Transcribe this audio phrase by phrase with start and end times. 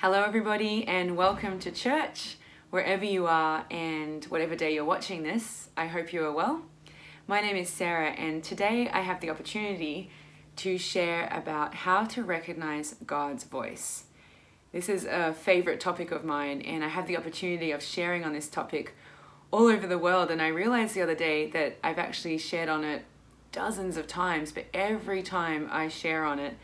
[0.00, 2.36] Hello, everybody, and welcome to church,
[2.70, 5.70] wherever you are and whatever day you're watching this.
[5.76, 6.62] I hope you are well.
[7.26, 10.08] My name is Sarah, and today I have the opportunity
[10.54, 14.04] to share about how to recognize God's voice.
[14.70, 18.32] This is a favorite topic of mine, and I have the opportunity of sharing on
[18.32, 18.94] this topic
[19.50, 20.30] all over the world.
[20.30, 23.04] And I realized the other day that I've actually shared on it
[23.50, 26.56] dozens of times, but every time I share on it,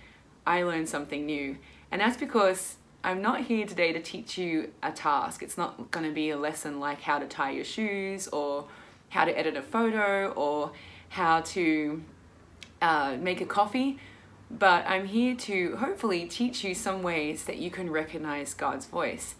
[0.46, 1.58] I learn something new.
[1.90, 5.42] And that's because I'm not here today to teach you a task.
[5.42, 8.64] It's not going to be a lesson like how to tie your shoes or
[9.10, 10.72] how to edit a photo or
[11.10, 12.02] how to
[12.80, 13.98] uh, make a coffee.
[14.50, 19.34] But I'm here to hopefully teach you some ways that you can recognize God's voice.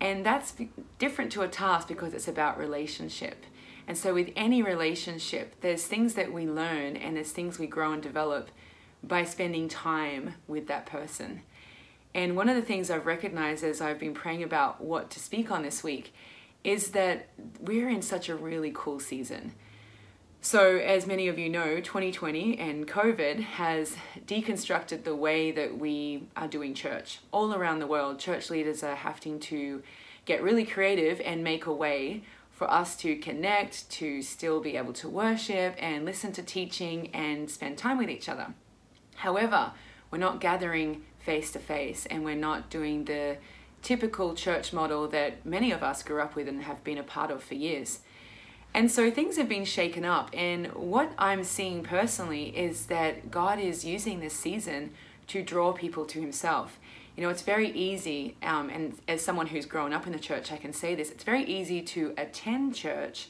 [0.00, 0.52] And that's
[0.98, 3.46] different to a task because it's about relationship.
[3.86, 7.92] And so, with any relationship, there's things that we learn and there's things we grow
[7.92, 8.50] and develop
[9.04, 11.42] by spending time with that person.
[12.14, 15.50] And one of the things I've recognized as I've been praying about what to speak
[15.50, 16.14] on this week
[16.62, 17.28] is that
[17.60, 19.52] we're in such a really cool season.
[20.40, 26.28] So, as many of you know, 2020 and COVID has deconstructed the way that we
[26.36, 27.20] are doing church.
[27.32, 29.82] All around the world, church leaders are having to
[30.26, 34.92] get really creative and make a way for us to connect, to still be able
[34.92, 38.54] to worship and listen to teaching and spend time with each other.
[39.16, 39.72] However,
[40.10, 43.36] we're not gathering face to face and we're not doing the
[43.82, 47.30] typical church model that many of us grew up with and have been a part
[47.30, 48.00] of for years.
[48.72, 50.30] And so things have been shaken up.
[50.32, 54.90] And what I'm seeing personally is that God is using this season
[55.28, 56.78] to draw people to Himself.
[57.16, 60.50] You know, it's very easy, um, and as someone who's grown up in the church,
[60.50, 63.28] I can say this it's very easy to attend church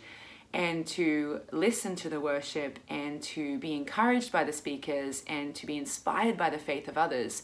[0.54, 5.66] and to listen to the worship and to be encouraged by the speakers and to
[5.66, 7.42] be inspired by the faith of others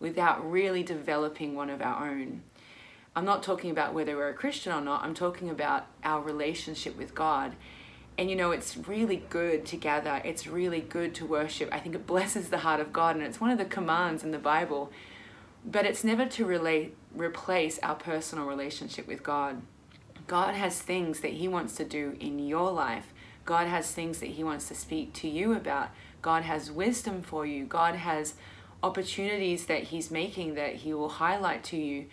[0.00, 2.42] without really developing one of our own.
[3.16, 6.96] I'm not talking about whether we're a Christian or not, I'm talking about our relationship
[6.96, 7.56] with God.
[8.16, 11.68] And you know, it's really good to gather, it's really good to worship.
[11.72, 14.30] I think it blesses the heart of God, and it's one of the commands in
[14.30, 14.92] the Bible.
[15.64, 19.62] But it's never to relate, replace our personal relationship with God.
[20.26, 23.12] God has things that He wants to do in your life.
[23.44, 25.90] God has things that He wants to speak to you about.
[26.22, 27.64] God has wisdom for you.
[27.64, 28.34] God has
[28.82, 32.06] opportunities that he's making that he will highlight to you.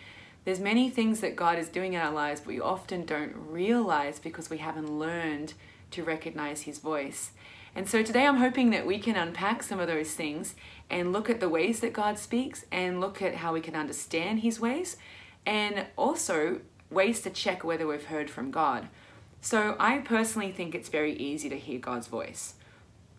[0.45, 4.19] There's many things that god is doing in our lives but we often don't realize
[4.19, 5.53] because we haven't learned
[5.91, 7.31] to recognize his voice.
[7.75, 10.55] And so today i'm hoping that we can unpack some of those things
[10.89, 14.39] and look at the ways that god speaks and look at how we can understand
[14.39, 14.97] his ways
[15.45, 18.87] and also ways to check whether we've heard from god.
[19.41, 22.55] So i personally think it's very easy to hear god's voice.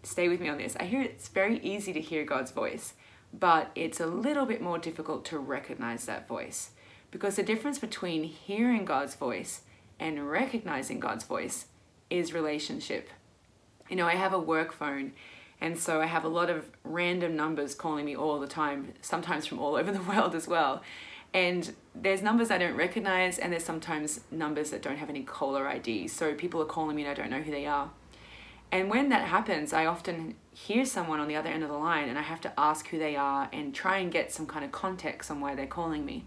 [0.02, 0.76] Stay with me on this.
[0.78, 2.94] I hear it's very easy to hear god's voice
[3.32, 6.70] but it's a little bit more difficult to recognize that voice
[7.10, 9.62] because the difference between hearing God's voice
[9.98, 11.66] and recognizing God's voice
[12.10, 13.09] is relationship.
[13.88, 15.12] You know, I have a work phone,
[15.60, 19.47] and so I have a lot of random numbers calling me all the time, sometimes
[19.47, 20.82] from all over the world as well.
[21.32, 25.69] And there's numbers I don't recognize, and there's sometimes numbers that don't have any caller
[25.69, 26.08] ID.
[26.08, 27.91] So people are calling me and I don't know who they are.
[28.72, 32.09] And when that happens, I often hear someone on the other end of the line
[32.09, 34.72] and I have to ask who they are and try and get some kind of
[34.72, 36.25] context on why they're calling me.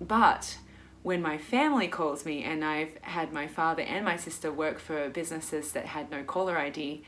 [0.00, 0.58] But
[1.02, 5.08] when my family calls me, and I've had my father and my sister work for
[5.08, 7.02] businesses that had no caller ID,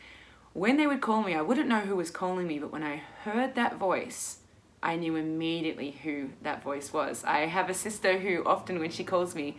[0.53, 3.03] when they would call me, I wouldn't know who was calling me, but when I
[3.25, 4.39] heard that voice,
[4.83, 7.23] I knew immediately who that voice was.
[7.25, 9.57] I have a sister who often, when she calls me,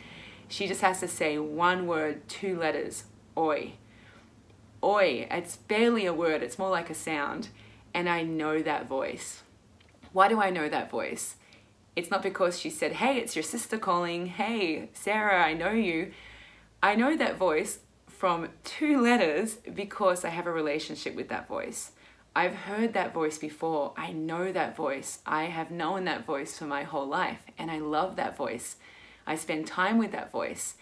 [0.48, 3.06] she just has to say one word, two letters,
[3.38, 3.74] oi
[4.84, 5.28] oi.
[5.30, 7.50] It's barely a word, it's more like a sound.
[7.94, 9.44] And I know that voice.
[10.14, 11.36] Why do I know that voice?
[11.96, 14.28] It's not because she said, hey, it's your sister calling.
[14.28, 16.12] Hey, Sarah, I know you.
[16.82, 21.92] I know that voice from two letters because I have a relationship with that voice.
[22.34, 23.94] I've heard that voice before.
[23.98, 25.20] I know that voice.
[25.26, 28.78] I have known that voice for my whole life, and I love that voice.
[29.28, 30.76] I spend time with that voice.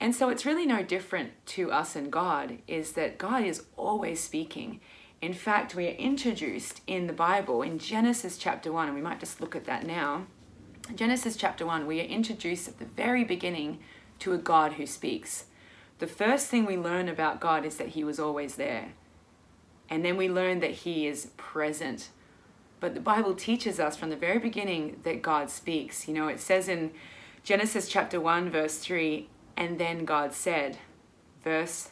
[0.00, 4.20] And so it's really no different to us and God, is that God is always
[4.20, 4.80] speaking.
[5.22, 9.20] In fact, we are introduced in the Bible in Genesis chapter 1, and we might
[9.20, 10.26] just look at that now.
[10.94, 13.78] Genesis chapter 1, we are introduced at the very beginning
[14.18, 15.46] to a God who speaks.
[15.98, 18.92] The first thing we learn about God is that He was always there.
[19.88, 22.10] And then we learn that He is present.
[22.80, 26.06] But the Bible teaches us from the very beginning that God speaks.
[26.06, 26.92] You know, it says in
[27.42, 30.78] Genesis chapter 1, verse 3 and then God said.
[31.42, 31.90] Verse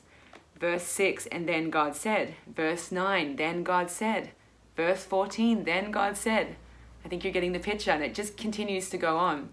[0.58, 2.34] verse 6 and then God said.
[2.46, 4.30] Verse 9 then God said.
[4.76, 6.56] Verse 14 then God said.
[7.04, 7.90] I think you're getting the picture.
[7.90, 9.50] And it just continues to go on.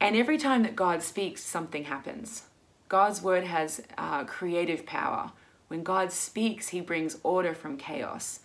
[0.00, 2.44] And every time that God speaks, something happens.
[2.88, 5.32] God's word has uh, creative power.
[5.68, 8.40] When God speaks, he brings order from chaos.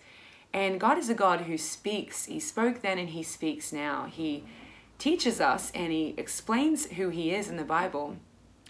[0.52, 2.26] And God is a God who speaks.
[2.26, 4.06] He spoke then and he speaks now.
[4.06, 4.44] He
[4.98, 8.16] teaches us and he explains who he is in the Bible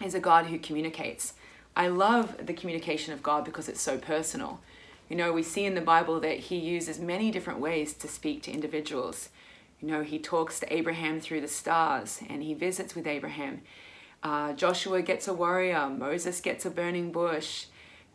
[0.02, 1.34] as a God who communicates.
[1.76, 4.60] I love the communication of God because it's so personal.
[5.08, 8.42] You know, we see in the Bible that he uses many different ways to speak
[8.42, 9.28] to individuals.
[9.80, 13.60] You know, he talks to Abraham through the stars and he visits with Abraham.
[14.22, 17.66] Uh, Joshua gets a warrior, Moses gets a burning bush.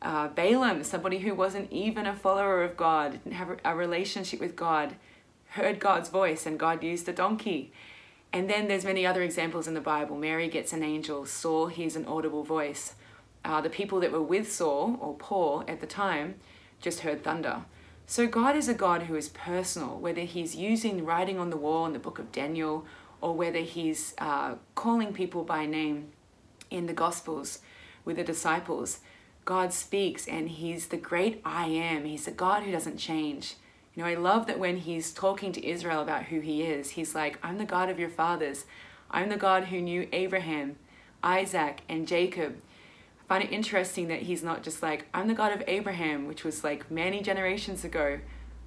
[0.02, 4.56] Uh, Balaam, somebody who wasn't even a follower of God, didn't have a relationship with
[4.56, 4.96] God,
[5.50, 7.72] heard God's voice and God used a donkey.
[8.34, 10.16] And then there's many other examples in the Bible.
[10.16, 12.96] Mary gets an angel, Saul hears an audible voice.
[13.44, 16.36] Uh, the people that were with Saul or Paul at the time
[16.80, 17.64] just heard thunder.
[18.06, 21.86] So God is a God who is personal, whether he's using writing on the wall
[21.86, 22.86] in the book of Daniel
[23.22, 26.12] or whether he's uh, calling people by name
[26.70, 27.60] in the Gospels
[28.04, 29.00] with the disciples.
[29.46, 32.06] God speaks and he's the great I am.
[32.06, 33.56] He's a God who doesn't change.
[33.96, 37.14] You know, I love that when he's talking to Israel about who he is, he's
[37.14, 38.66] like, I'm the God of your fathers.
[39.10, 40.78] I'm the God who knew Abraham,
[41.22, 42.56] Isaac, and Jacob
[43.32, 46.44] I find it interesting that he's not just like, I'm the God of Abraham, which
[46.44, 48.20] was like many generations ago,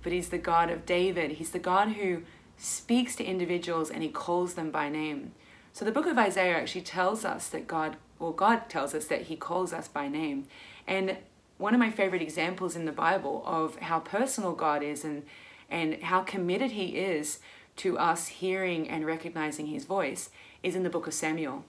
[0.02, 1.32] but he's the God of David.
[1.32, 2.22] He's the God who
[2.56, 5.32] speaks to individuals and he calls them by name.
[5.74, 9.22] So the book of Isaiah actually tells us that God, well, God tells us that
[9.22, 10.46] he calls us by name.
[10.86, 11.18] And
[11.58, 15.24] one of my favorite examples in the Bible of how personal God is and,
[15.70, 17.38] and how committed he is
[17.76, 20.30] to us hearing and recognizing his voice
[20.62, 21.64] is in the book of Samuel.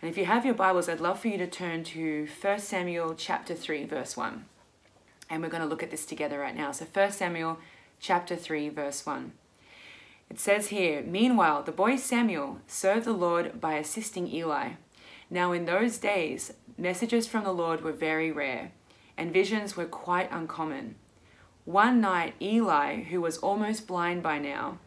[0.00, 3.14] And if you have your Bibles, I'd love for you to turn to 1 Samuel
[3.14, 4.44] chapter 3, verse 1.
[5.28, 6.70] And we're going to look at this together right now.
[6.72, 7.58] So 1 Samuel
[8.00, 9.32] chapter 3, verse 1.
[10.30, 14.72] It says here, Meanwhile, the boy Samuel served the Lord by assisting Eli.
[15.30, 18.72] Now in those days, messages from the Lord were very rare,
[19.18, 20.94] and visions were quite uncommon.
[21.64, 24.78] One night, Eli, who was almost blind by now,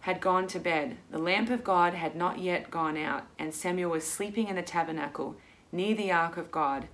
[0.00, 0.96] had gone to bed.
[1.10, 4.62] The lamp of God had not yet gone out, and Samuel was sleeping in the
[4.62, 5.36] tabernacle
[5.72, 6.88] near the ark of God.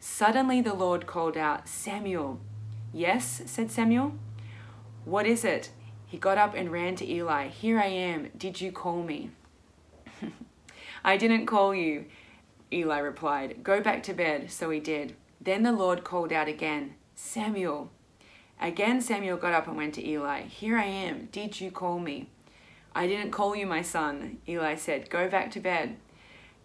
[0.00, 2.40] Suddenly the Lord called out, Samuel.
[2.92, 4.12] Yes, said Samuel.
[5.04, 5.70] What is it?
[6.06, 7.48] He got up and ran to Eli.
[7.48, 8.30] Here I am.
[8.36, 9.30] Did you call me?
[11.04, 12.06] I didn't call you,
[12.72, 13.62] Eli replied.
[13.62, 14.50] Go back to bed.
[14.50, 15.14] So he did.
[15.48, 17.90] Then the Lord called out again, Samuel.
[18.60, 20.42] Again Samuel got up and went to Eli.
[20.42, 21.30] Here I am.
[21.32, 22.28] Did you call me?
[22.94, 25.08] I didn't call you my son, Eli said.
[25.08, 25.96] Go back to bed.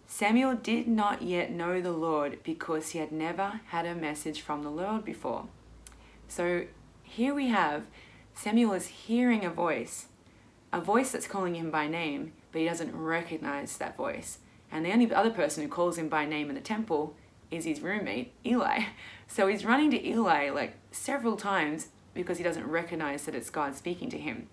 [0.06, 4.64] Samuel did not yet know the Lord because he had never had a message from
[4.64, 5.48] the Lord before.
[6.28, 6.66] So
[7.04, 7.84] here we have
[8.34, 10.08] Samuel is hearing a voice,
[10.74, 14.40] a voice that's calling him by name, but he doesn't recognize that voice.
[14.70, 17.16] And the only other person who calls him by name in the temple
[17.56, 18.84] is his roommate, Eli.
[19.26, 23.74] So he's running to Eli like several times because he doesn't recognize that it's God
[23.76, 24.48] speaking to him.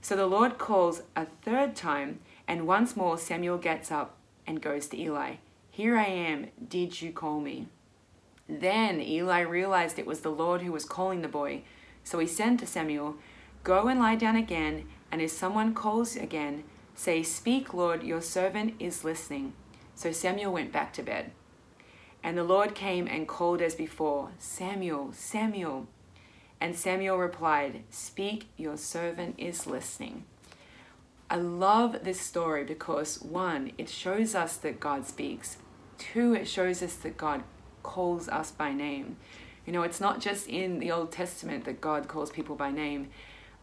[0.00, 4.16] So the Lord calls a third time, and once more Samuel gets up
[4.46, 5.36] and goes to Eli.
[5.70, 7.66] Here I am, did you call me?
[8.48, 11.62] Then Eli realized it was the Lord who was calling the boy.
[12.04, 13.16] So he said to Samuel,
[13.64, 16.64] Go and lie down again, and if someone calls again,
[16.94, 19.54] say, Speak, Lord, your servant is listening.
[19.94, 21.32] So Samuel went back to bed.
[22.24, 25.86] And the Lord came and called as before, Samuel, Samuel.
[26.58, 30.24] And Samuel replied, Speak, your servant is listening.
[31.28, 35.58] I love this story because one, it shows us that God speaks.
[35.98, 37.42] Two, it shows us that God
[37.82, 39.18] calls us by name.
[39.66, 43.10] You know, it's not just in the Old Testament that God calls people by name.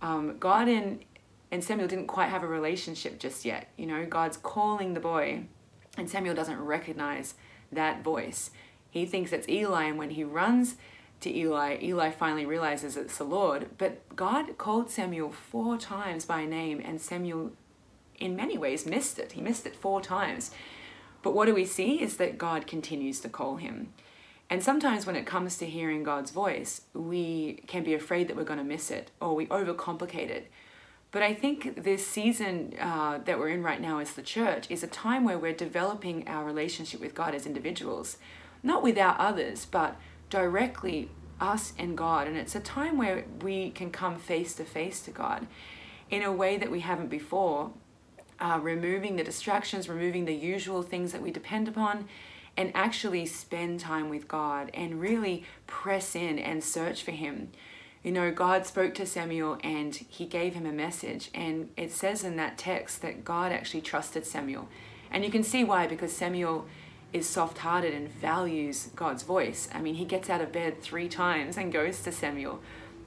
[0.04, 1.04] Um, God and,
[1.52, 3.70] and Samuel didn't quite have a relationship just yet.
[3.76, 5.46] You know, God's calling the boy,
[5.98, 7.34] and Samuel doesn't recognize
[7.72, 8.52] that voice.
[8.90, 10.76] He thinks it's Eli, and when he runs
[11.22, 13.70] to Eli, Eli finally realizes it's the Lord.
[13.78, 17.52] But God called Samuel four times by name, and Samuel,
[18.20, 19.34] in many ways, missed it.
[19.34, 20.52] He missed it four times.
[21.22, 23.94] But what do we see is that God continues to call him.
[24.50, 28.44] And sometimes when it comes to hearing God's voice, we can be afraid that we're
[28.44, 30.52] going to miss it or we overcomplicate it.
[31.12, 34.82] But I think this season uh, that we're in right now as the church is
[34.82, 38.18] a time where we're developing our relationship with God as individuals,
[38.64, 39.98] not without others, but
[40.30, 41.10] directly
[41.42, 42.28] us and God.
[42.28, 45.48] And it's a time where we can come face to face to God
[46.10, 47.72] in a way that we haven't before,
[48.40, 52.08] uh, removing the distractions, removing the usual things that we depend upon,
[52.56, 57.50] and actually spend time with God and really press in and search for Him.
[58.04, 61.30] You know, God spoke to Samuel and he gave him a message.
[61.34, 64.68] And it says in that text that God actually trusted Samuel.
[65.12, 66.66] And you can see why, because Samuel
[67.14, 69.68] is soft hearted and values God's voice.
[69.74, 72.62] I mean, he gets out of bed three times and goes to Samuel.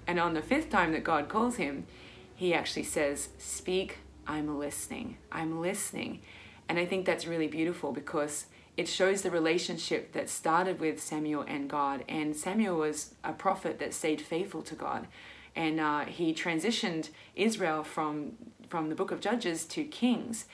[0.06, 1.86] And on the fifth time that God calls him,
[2.34, 5.16] he actually says, Speak, I'm listening.
[5.32, 6.20] I'm listening.
[6.68, 8.46] And I think that's really beautiful because
[8.76, 12.04] it shows the relationship that started with Samuel and God.
[12.09, 15.07] And Samuel was a prophet that stayed faithful to God.
[15.54, 18.33] And uh, he transitioned Israel from,
[18.69, 20.47] from the book of Judges to Kings.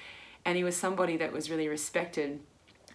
[0.44, 2.40] And he was somebody that was really respected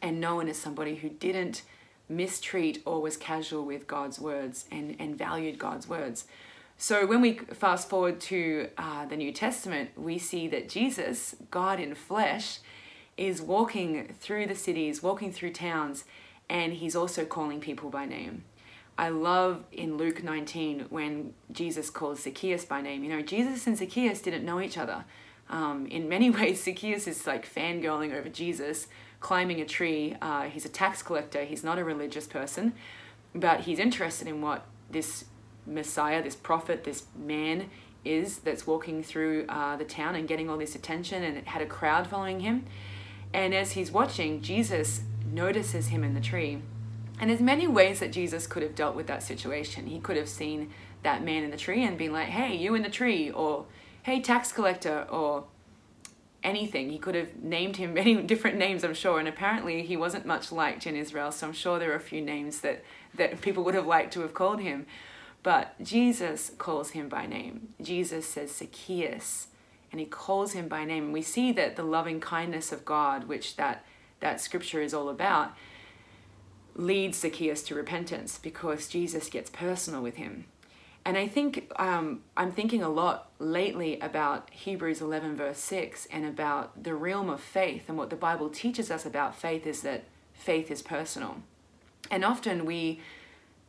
[0.02, 1.64] and known as somebody who didn't
[2.08, 6.26] mistreat or was casual with God's words and, and valued God's words.
[6.78, 11.80] So when we fast forward to uh, the New Testament, we see that Jesus, God
[11.80, 12.60] in flesh,
[13.18, 16.04] is walking through the cities, walking through towns,
[16.50, 18.44] and he's also calling people by name.
[18.98, 23.04] I love in Luke 19 when Jesus calls Zacchaeus by name.
[23.04, 25.04] You know, Jesus and Zacchaeus didn't know each other.
[25.50, 28.88] Um, in many ways, Zacchaeus is like fangirling over Jesus,
[29.20, 30.16] climbing a tree.
[30.22, 32.74] Uh, he's a tax collector, he's not a religious person,
[33.34, 35.26] but he's interested in what this
[35.66, 37.70] Messiah, this prophet, this man
[38.06, 41.62] is that's walking through uh, the town and getting all this attention, and it had
[41.62, 42.66] a crowd following him.
[43.36, 46.62] And as he's watching, Jesus notices him in the tree.
[47.20, 49.88] And there's many ways that Jesus could have dealt with that situation.
[49.88, 50.72] He could have seen
[51.04, 53.66] that man in the tree and been like, hey, you in the tree, or
[54.04, 55.44] hey, tax collector, or
[56.46, 56.90] anything.
[56.90, 59.20] He could have named him many different names, I'm sure.
[59.20, 62.22] And apparently, he wasn't much liked in Israel, so I'm sure there are a few
[62.22, 64.86] names that, that people would have liked to have called him.
[65.44, 67.74] But Jesus calls him by name.
[67.82, 69.48] Jesus says, Zacchaeus,
[69.96, 71.06] and he calls him by name.
[71.06, 73.86] And we see that the loving kindness of God, which that,
[74.20, 75.54] that scripture is all about,
[76.76, 80.48] leads Zacchaeus to repentance because Jesus gets personal with him.
[81.06, 86.26] And I think um, I'm thinking a lot lately about Hebrews 11, verse 6, and
[86.26, 87.86] about the realm of faith.
[87.88, 91.38] And what the Bible teaches us about faith is that faith is personal.
[92.12, 93.00] And often we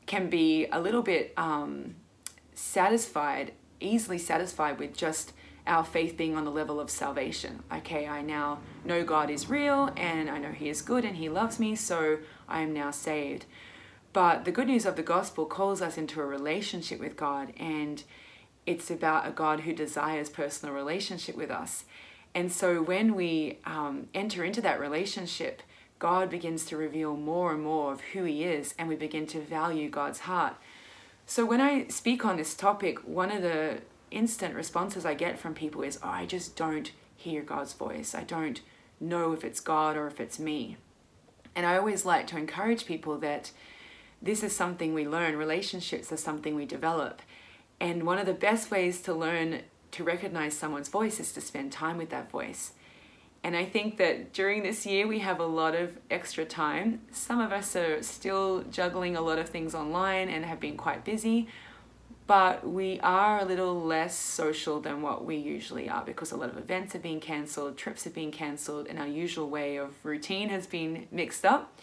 [0.07, 1.95] can be a little bit um,
[2.53, 5.33] satisfied, easily satisfied with just
[5.67, 7.63] our faith being on the level of salvation.
[7.73, 11.29] Okay, I now know God is real and I know He is good and He
[11.29, 12.19] loves me, so
[12.49, 13.47] I am now saved.
[14.13, 18.03] But the good news of the gospel calls us into a relationship with God, and
[18.65, 21.85] it's about a God who desires personal relationship with us.
[22.35, 25.63] And so when we um, enter into that relationship,
[25.99, 29.41] God begins to reveal more and more of who He is, and we begin to
[29.41, 30.55] value God's heart.
[31.27, 35.55] So when I speak on this topic, one of the instant responses I get from
[35.55, 38.15] people is, Oh, I just don't hear God's voice.
[38.15, 38.61] I don't
[39.01, 40.77] know if it's God or if it's me.
[41.55, 43.51] And I always like to encourage people that
[44.21, 45.37] this is something we learn.
[45.37, 47.23] Relationships are something we develop.
[47.81, 51.73] And one of the best ways to learn to recognize someone's voice is to spend
[51.73, 52.73] time with that voice.
[53.43, 57.03] And I think that during this year, we have a lot of extra time.
[57.13, 61.05] Some of us are still juggling a lot of things online and have been quite
[61.05, 61.47] busy,
[62.27, 66.49] but we are a little less social than what we usually are because a lot
[66.49, 70.49] of events have been cancelled, trips have been cancelled, and our usual way of routine
[70.49, 71.79] has been mixed up.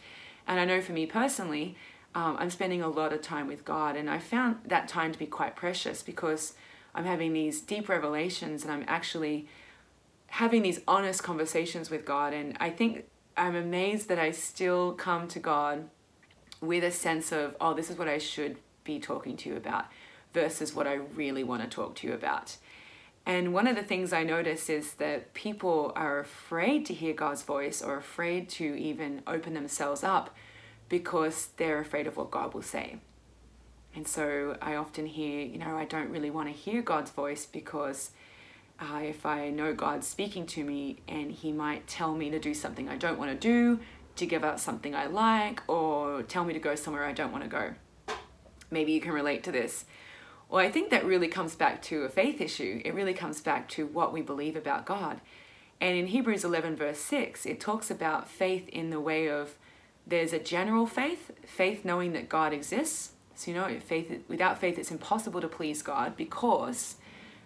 [0.46, 1.78] And I know for me personally,
[2.14, 5.20] um, I'm spending a lot of time with God, and I found that time to
[5.20, 6.54] be quite precious because
[6.94, 9.48] I'm having these deep revelations and I'm actually
[10.28, 12.34] having these honest conversations with God.
[12.34, 13.06] And I think
[13.38, 15.90] I'm amazed that I still come to God
[16.62, 19.86] with a sense of, oh, this is what I should be talking to you about
[20.34, 22.58] versus what I really want to talk to you about.
[23.26, 27.44] And one of the things I notice is that people are afraid to hear God's
[27.44, 30.36] voice or afraid to even open themselves up
[30.90, 32.98] because they're afraid of what God will say.
[33.96, 37.46] And so I often hear, you know, I don't really want to hear God's voice
[37.46, 38.12] because
[38.80, 42.54] uh, if I know God's speaking to me and He might tell me to do
[42.54, 43.80] something I don't want to do,
[44.16, 47.44] to give up something I like, or tell me to go somewhere I don't want
[47.44, 47.74] to go.
[48.70, 49.86] Maybe you can relate to this.
[50.54, 52.80] Well, I think that really comes back to a faith issue.
[52.86, 55.20] It really comes back to what we believe about God.
[55.82, 59.56] And in Hebrews 11, verse 6, it talks about faith in the way of
[60.06, 63.14] there's a general faith, faith knowing that God exists.
[63.34, 66.98] So you know, faith without faith it's impossible to please God because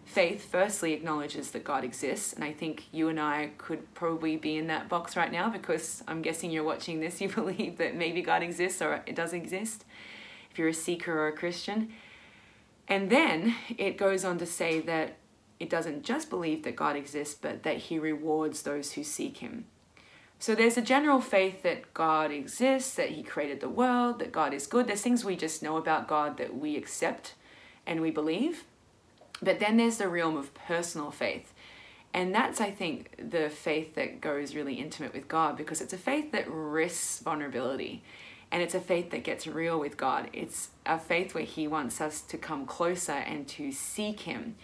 [0.03, 4.57] faith firstly acknowledges that God exists, and I think you and I could probably be
[4.57, 8.21] in that box right now because I'm guessing you're watching this, you believe that maybe
[8.21, 9.85] God exists or it does exist.
[10.51, 11.93] If you're a seeker or a Christian.
[12.88, 15.17] And then it goes on to say that
[15.60, 19.65] it doesn't just believe that God exists, but that he rewards those who seek him.
[20.39, 24.53] So there's a general faith that God exists, that He created the world, that God
[24.53, 24.88] is good.
[24.88, 27.34] There's things we just know about God that we accept
[27.86, 28.63] and we believe.
[29.41, 31.53] But then there's the realm of personal faith.
[32.13, 35.98] And that's, I think, the faith that goes really intimate with God because it's a
[35.98, 38.03] faith that risks vulnerability.
[38.51, 40.29] And it's a faith that gets real with God.
[40.34, 44.56] It's a faith where He wants us to come closer and to seek Him.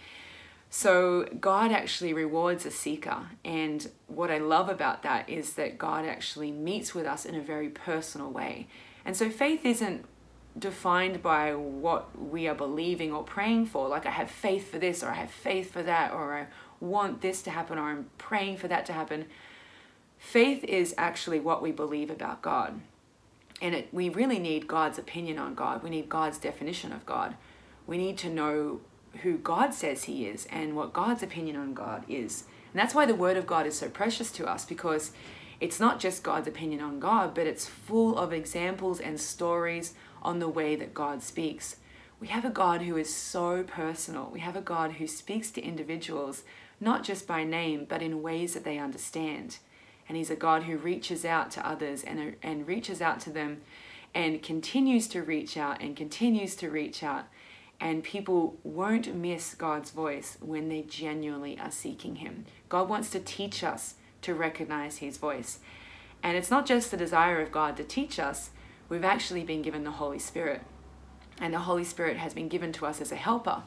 [0.70, 3.28] So God actually rewards a seeker.
[3.44, 7.40] And what I love about that is that God actually meets with us in a
[7.40, 8.66] very personal way.
[9.04, 10.04] And so faith isn't
[10.58, 13.88] defined by what we are believing or praying for.
[13.88, 16.46] Like I have faith for this, or I have faith for that, or I
[16.80, 19.26] want this to happen, or I'm praying for that to happen.
[20.18, 22.80] Faith is actually what we believe about God.
[23.60, 25.82] And it, we really need God's opinion on God.
[25.82, 27.36] We need God's definition of God.
[27.86, 28.80] We need to know
[29.22, 32.44] who God says He is and what God's opinion on God is.
[32.72, 35.12] And that's why the Word of God is so precious to us because
[35.60, 40.40] it's not just God's opinion on God, but it's full of examples and stories on
[40.40, 41.76] the way that God speaks.
[42.18, 44.30] We have a God who is so personal.
[44.32, 46.42] We have a God who speaks to individuals
[46.80, 49.58] not just by name, but in ways that they understand.
[50.08, 53.62] And He's a God who reaches out to others and, and reaches out to them
[54.14, 57.24] and continues to reach out and continues to reach out.
[57.80, 62.44] And people won't miss God's voice when they genuinely are seeking Him.
[62.68, 65.58] God wants to teach us to recognize His voice.
[66.22, 68.50] And it's not just the desire of God to teach us,
[68.88, 70.62] we've actually been given the Holy Spirit.
[71.40, 73.64] And the Holy Spirit has been given to us as a helper.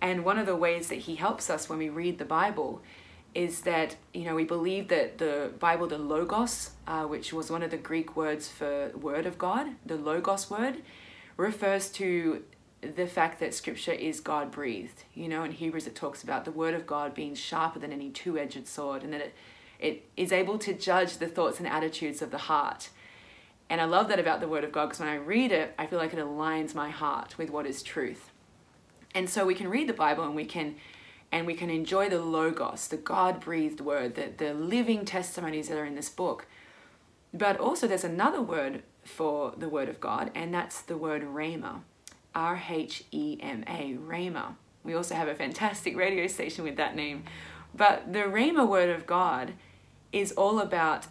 [0.00, 2.82] And one of the ways that He helps us when we read the Bible
[3.34, 7.62] is that, you know, we believe that the Bible, the Logos, uh, which was one
[7.62, 10.82] of the Greek words for Word of God, the Logos word,
[11.36, 12.42] refers to
[12.80, 15.04] the fact that Scripture is God breathed.
[15.14, 18.10] You know, in Hebrews it talks about the Word of God being sharper than any
[18.10, 19.34] two edged sword and that it,
[19.78, 22.90] it is able to judge the thoughts and attitudes of the heart.
[23.70, 25.86] And I love that about the Word of God because when I read it, I
[25.86, 28.30] feel like it aligns my heart with what is truth.
[29.14, 30.76] And so we can read the Bible and we can
[31.30, 35.84] and we can enjoy the logos, the God-breathed word, the, the living testimonies that are
[35.84, 36.46] in this book.
[37.34, 41.80] But also there's another word for the word of God, and that's the word rhema.
[42.34, 44.54] R-H-E-M-A, rhema.
[44.84, 47.24] We also have a fantastic radio station with that name.
[47.74, 49.52] But the rhema word of God
[50.12, 51.06] is all about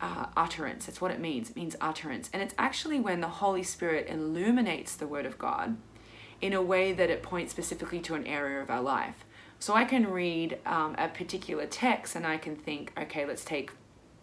[0.00, 0.86] uh, utterance.
[0.86, 1.50] That's what it means.
[1.50, 2.28] It means utterance.
[2.32, 5.76] And it's actually when the Holy Spirit illuminates the word of God
[6.40, 9.24] in a way that it points specifically to an area of our life.
[9.64, 13.70] So I can read um, a particular text and I can think, okay, let's take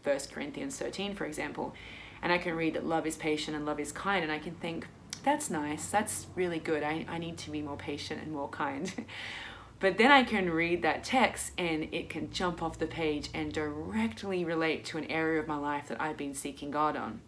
[0.03, 1.73] 1 Corinthians 13, for example,
[2.21, 4.53] and I can read that love is patient and love is kind, and I can
[4.53, 4.85] think,
[5.23, 6.83] that's nice, that's really good.
[6.83, 8.93] I, I need to be more patient and more kind.
[9.79, 13.51] but then I can read that text and it can jump off the page and
[13.51, 17.19] directly relate to an area of my life that I've been seeking God on.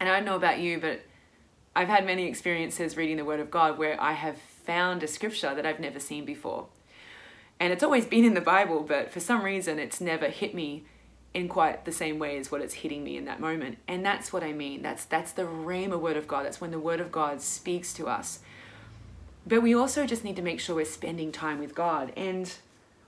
[0.00, 1.02] And I don't know about you, but
[1.76, 5.54] I've had many experiences reading the Word of God where I have found a scripture
[5.54, 6.68] that I've never seen before.
[7.62, 10.84] And it's always been in the Bible, but for some reason it's never hit me
[11.32, 13.78] in quite the same way as what it's hitting me in that moment.
[13.86, 14.82] And that's what I mean.
[14.82, 16.44] That's that's the Rhema word of God.
[16.44, 18.40] That's when the word of God speaks to us.
[19.46, 22.12] But we also just need to make sure we're spending time with God.
[22.16, 22.52] And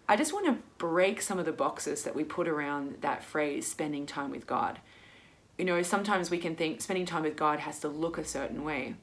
[0.09, 3.67] I just want to break some of the boxes that we put around that phrase,
[3.67, 4.79] spending time with God
[5.59, 8.65] you know, sometimes we can think spending time with God has to look a certain
[8.65, 8.95] way.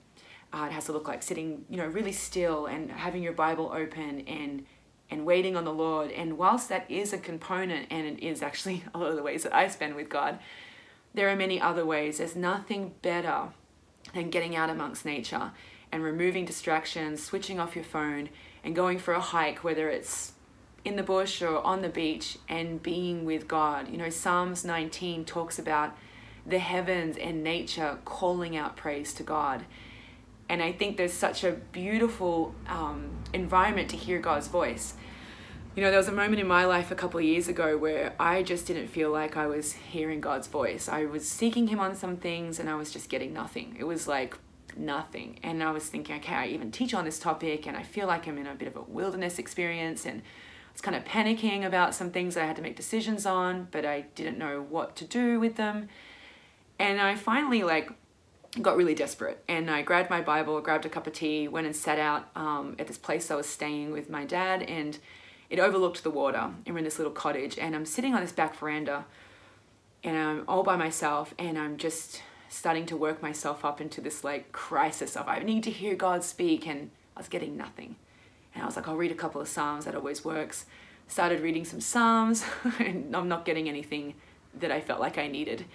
[0.53, 3.71] Uh, it has to look like sitting, you know, really still and having your Bible
[3.73, 4.65] open and
[5.11, 6.09] and waiting on the Lord.
[6.09, 9.43] And whilst that is a component, and it is actually a lot of the ways
[9.43, 10.39] that I spend with God,
[11.13, 12.17] there are many other ways.
[12.17, 13.49] There's nothing better
[14.13, 15.51] than getting out amongst nature
[15.91, 18.29] and removing distractions, switching off your phone,
[18.63, 20.31] and going for a hike, whether it's
[20.85, 23.89] in the bush or on the beach, and being with God.
[23.89, 25.95] You know, Psalms 19 talks about
[26.45, 29.65] the heavens and nature calling out praise to God.
[30.51, 34.95] And I think there's such a beautiful um, environment to hear God's voice.
[35.77, 38.13] You know, there was a moment in my life a couple of years ago where
[38.19, 40.89] I just didn't feel like I was hearing God's voice.
[40.89, 43.77] I was seeking Him on some things and I was just getting nothing.
[43.79, 44.37] It was like
[44.75, 45.39] nothing.
[45.41, 48.27] And I was thinking, okay, I even teach on this topic and I feel like
[48.27, 51.95] I'm in a bit of a wilderness experience and I was kind of panicking about
[51.95, 55.39] some things I had to make decisions on, but I didn't know what to do
[55.39, 55.87] with them.
[56.77, 57.93] And I finally like
[58.59, 61.75] got really desperate and I grabbed my Bible, grabbed a cup of tea, went and
[61.75, 64.97] sat out um, at this place I was staying with my dad and
[65.49, 68.33] it overlooked the water and we're in this little cottage and I'm sitting on this
[68.33, 69.05] back veranda
[70.03, 74.23] and I'm all by myself and I'm just starting to work myself up into this
[74.23, 77.95] like crisis of I need to hear God speak and I was getting nothing.
[78.53, 80.65] And I was like, I'll read a couple of Psalms, that always works.
[81.07, 82.43] Started reading some Psalms
[82.79, 84.15] and I'm not getting anything
[84.59, 85.65] that I felt like I needed.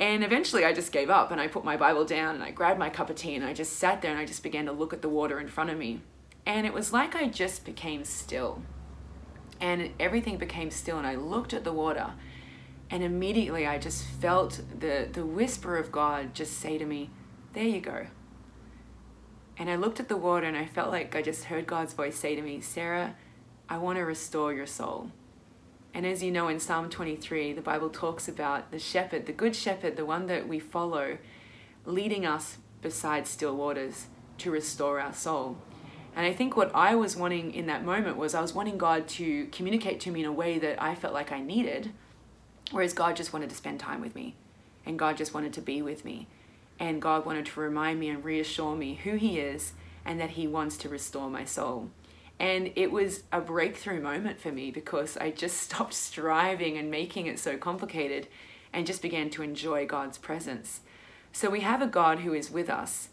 [0.00, 2.78] And eventually I just gave up and I put my Bible down and I grabbed
[2.78, 4.94] my cup of tea and I just sat there and I just began to look
[4.94, 6.00] at the water in front of me.
[6.46, 8.62] And it was like I just became still.
[9.60, 12.14] And everything became still, and I looked at the water,
[12.88, 17.10] and immediately I just felt the, the whisper of God just say to me,
[17.52, 18.06] There you go.
[19.58, 22.16] And I looked at the water, and I felt like I just heard God's voice
[22.16, 23.16] say to me, Sarah,
[23.68, 25.12] I want to restore your soul.
[25.92, 29.56] And as you know, in Psalm 23, the Bible talks about the shepherd, the good
[29.56, 31.18] shepherd, the one that we follow,
[31.84, 34.06] leading us beside still waters
[34.38, 35.58] to restore our soul.
[36.14, 39.08] And I think what I was wanting in that moment was I was wanting God
[39.08, 41.92] to communicate to me in a way that I felt like I needed,
[42.70, 44.34] whereas God just wanted to spend time with me.
[44.86, 46.26] And God just wanted to be with me.
[46.78, 49.72] And God wanted to remind me and reassure me who He is
[50.04, 51.90] and that He wants to restore my soul.
[52.40, 57.26] And it was a breakthrough moment for me because I just stopped striving and making
[57.26, 58.26] it so complicated
[58.72, 60.80] and just began to enjoy God's presence.
[61.32, 63.10] So we have a God who is with us,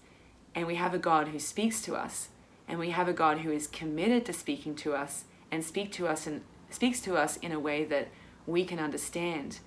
[0.55, 2.29] and we have a God who speaks to us,
[2.67, 6.07] and we have a God who is committed to speaking to us and speak to
[6.07, 8.07] us and speaks to us in a way that
[8.45, 9.59] we can understand.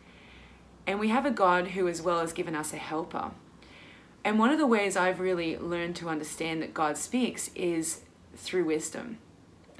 [0.86, 3.32] And we have a God who as well has given us a helper.
[4.24, 8.02] And one of the ways I've really learned to understand that God speaks is
[8.36, 9.18] through wisdom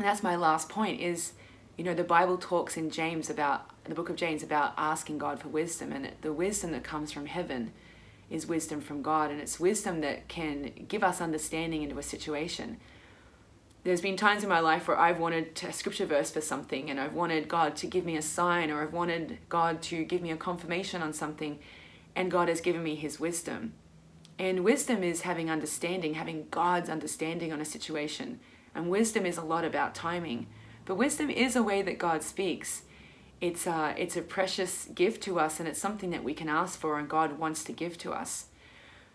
[0.00, 1.34] and that's my last point is
[1.76, 5.38] you know the bible talks in james about the book of james about asking god
[5.38, 7.70] for wisdom and the wisdom that comes from heaven
[8.30, 12.78] is wisdom from god and it's wisdom that can give us understanding into a situation
[13.82, 17.00] there's been times in my life where I've wanted a scripture verse for something and
[17.00, 20.30] I've wanted God to give me a sign or I've wanted God to give me
[20.30, 21.58] a confirmation on something
[22.14, 23.72] and God has given me his wisdom.
[24.38, 28.40] And wisdom is having understanding, having God's understanding on a situation.
[28.74, 30.46] And wisdom is a lot about timing.
[30.84, 32.82] But wisdom is a way that God speaks.
[33.40, 36.48] It's a, uh, it's a precious gift to us and it's something that we can
[36.48, 38.46] ask for and God wants to give to us.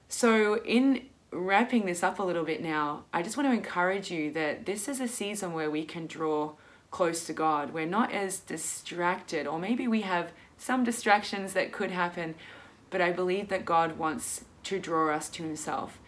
[0.07, 4.31] So, in wrapping this up a little bit now, I just want to encourage you
[4.31, 6.53] that this is a season where we can draw
[6.91, 7.73] close to God.
[7.73, 12.35] We're not as distracted, or maybe we have some distractions that could happen,
[12.89, 15.99] but I believe that God wants to draw us to Himself.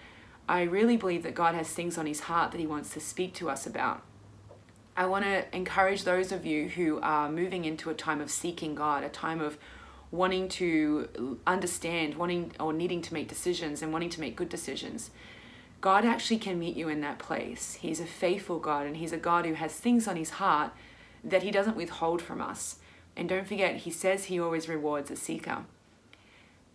[0.48, 3.34] I really believe that God has things on his heart that he wants to speak
[3.36, 4.02] to us about.
[4.96, 8.74] I want to encourage those of you who are moving into a time of seeking
[8.74, 9.58] God, a time of
[10.10, 15.12] wanting to understand, wanting or needing to make decisions and wanting to make good decisions.
[15.82, 17.76] God actually can meet you in that place.
[17.82, 20.72] He's a faithful God and He's a God who has things on His heart
[21.24, 22.78] that He doesn't withhold from us.
[23.16, 25.66] And don't forget, He says He always rewards a seeker.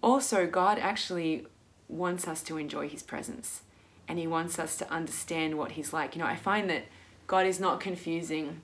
[0.03, 1.47] Also, God actually
[1.93, 3.63] wants us to enjoy his presence
[4.09, 6.15] and he wants us to understand what he's like.
[6.15, 6.85] You know, I find that
[7.27, 8.63] God is not confusing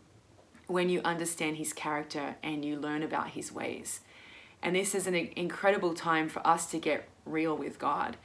[0.67, 4.01] when you understand his character and you learn about his ways.
[4.63, 8.17] And this is an incredible time for us to get real with God.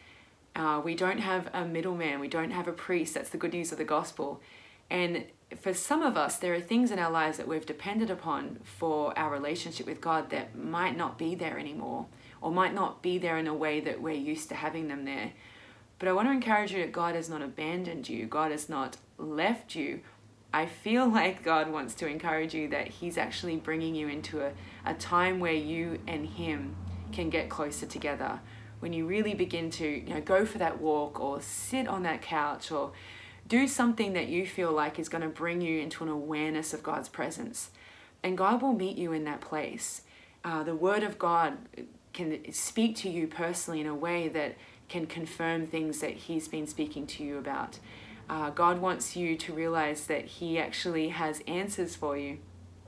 [0.55, 3.13] Uh, we don't have a middleman, we don't have a priest.
[3.13, 4.41] That's the good news of the gospel.
[4.89, 8.59] And for some of us, there are things in our lives that we've depended upon
[8.63, 12.07] for our relationship with God that might not be there anymore
[12.43, 15.31] or might not be there in a way that we're used to having them there.
[15.97, 18.97] But I want to encourage you that God has not abandoned you, God has not
[19.17, 20.01] left you.
[20.53, 24.51] I feel like God wants to encourage you that He's actually bringing you into a,
[24.85, 26.75] a time where you and Him
[27.13, 28.41] can get closer together.
[28.81, 32.21] When you really begin to you know, go for that walk or sit on that
[32.21, 32.91] couch or
[33.47, 36.83] do something that you feel like is going to bring you into an awareness of
[36.83, 37.69] God's presence.
[38.21, 40.01] And God will meet you in that place.
[40.43, 41.57] Uh, the Word of God
[42.13, 44.55] can speak to you personally in a way that
[44.87, 47.79] can confirm things that He's been speaking to you about.
[48.29, 52.37] Uh, God wants you to realize that He actually has answers for you.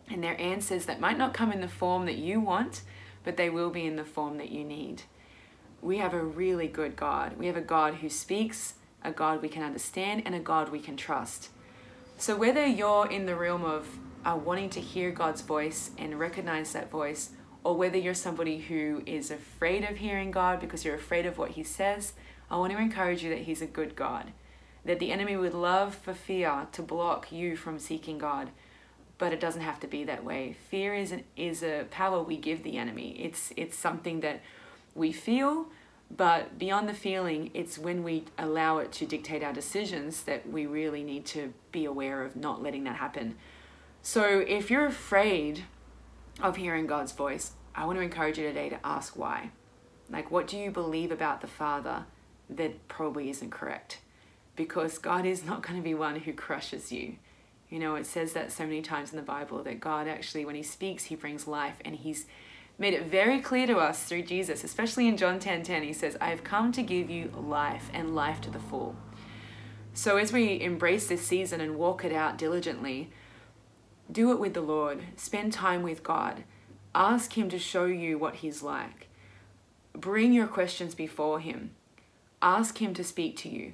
[0.07, 2.83] And they're answers that might not come in the form that you want,
[3.23, 5.01] but they will be in the form that you need.
[5.81, 7.37] We have a really good God.
[7.37, 10.79] We have a God who speaks, a God we can understand, and a God we
[10.79, 11.49] can trust.
[12.17, 13.87] So, whether you're in the realm of
[14.23, 17.31] uh, wanting to hear God's voice and recognize that voice,
[17.65, 21.51] or whether you're somebody who is afraid of hearing God because you're afraid of what
[21.51, 22.13] He says,
[22.49, 24.31] I want to encourage you that He's a good God.
[24.85, 28.51] That the enemy would love for fear to block you from seeking God,
[29.17, 30.55] but it doesn't have to be that way.
[30.69, 33.17] Fear is an, is a power we give the enemy.
[33.19, 34.41] It's it's something that
[34.93, 35.65] we feel,
[36.15, 40.67] but beyond the feeling, it's when we allow it to dictate our decisions that we
[40.67, 43.33] really need to be aware of not letting that happen.
[44.03, 45.63] So if you're afraid
[46.41, 49.51] of hearing God's voice, I want to encourage you today to ask why.
[50.09, 52.05] Like, what do you believe about the Father
[52.49, 53.99] that probably isn't correct?
[54.55, 57.15] Because God is not going to be one who crushes you.
[57.69, 60.55] You know, it says that so many times in the Bible that God actually, when
[60.55, 62.27] He speaks, He brings life, and He's
[62.77, 65.83] made it very clear to us through Jesus, especially in John 10 10.
[65.83, 68.95] He says, I have come to give you life and life to the full.
[69.93, 73.09] So as we embrace this season and walk it out diligently,
[74.11, 75.03] do it with the Lord.
[75.15, 76.43] Spend time with God.
[76.93, 79.07] Ask Him to show you what He's like.
[79.93, 81.71] Bring your questions before Him.
[82.41, 83.73] Ask Him to speak to you.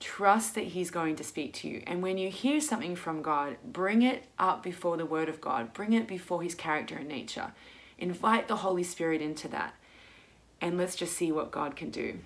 [0.00, 1.82] Trust that He's going to speak to you.
[1.86, 5.72] And when you hear something from God, bring it up before the Word of God,
[5.72, 7.52] bring it before His character and nature.
[7.98, 9.74] Invite the Holy Spirit into that.
[10.60, 12.18] And let's just see what God can do.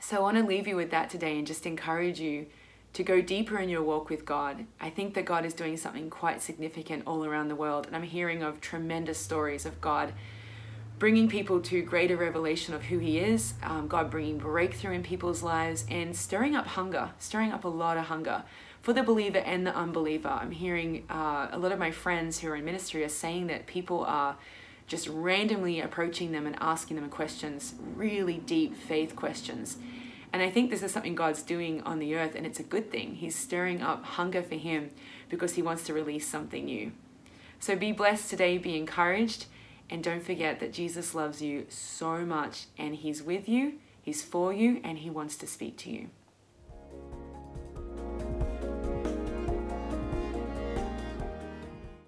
[0.00, 2.46] So I want to leave you with that today and just encourage you
[2.96, 4.64] to go deeper in your walk with God.
[4.80, 7.86] I think that God is doing something quite significant all around the world.
[7.86, 10.14] And I'm hearing of tremendous stories of God
[10.98, 15.42] bringing people to greater revelation of who He is, um, God bringing breakthrough in people's
[15.42, 18.44] lives, and stirring up hunger, stirring up a lot of hunger
[18.80, 20.30] for the believer and the unbeliever.
[20.30, 23.66] I'm hearing uh, a lot of my friends who are in ministry are saying that
[23.66, 24.38] people are
[24.86, 29.76] just randomly approaching them and asking them questions, really deep faith questions.
[30.32, 32.90] And I think this is something God's doing on the earth, and it's a good
[32.90, 33.14] thing.
[33.14, 34.90] He's stirring up hunger for Him
[35.28, 36.92] because He wants to release something new.
[37.58, 39.46] So be blessed today, be encouraged,
[39.88, 44.52] and don't forget that Jesus loves you so much, and He's with you, He's for
[44.52, 46.10] you, and He wants to speak to you.